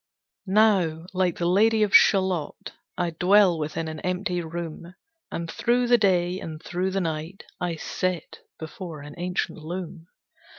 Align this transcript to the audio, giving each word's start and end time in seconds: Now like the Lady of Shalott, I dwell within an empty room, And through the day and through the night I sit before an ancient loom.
Now 0.47 1.05
like 1.13 1.37
the 1.37 1.45
Lady 1.45 1.83
of 1.83 1.95
Shalott, 1.95 2.71
I 2.97 3.11
dwell 3.11 3.59
within 3.59 3.87
an 3.87 3.99
empty 3.99 4.41
room, 4.41 4.95
And 5.31 5.51
through 5.51 5.89
the 5.89 5.99
day 5.99 6.39
and 6.39 6.59
through 6.59 6.89
the 6.89 7.01
night 7.01 7.43
I 7.59 7.75
sit 7.75 8.39
before 8.57 9.03
an 9.03 9.13
ancient 9.19 9.59
loom. 9.59 10.07